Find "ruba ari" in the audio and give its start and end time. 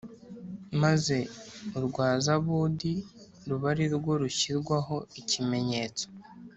3.49-3.85